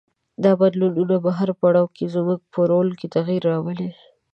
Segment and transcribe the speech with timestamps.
[0.43, 3.89] دا بدلونونه په هر پړاو کې زموږ په رول کې تغیر راولي.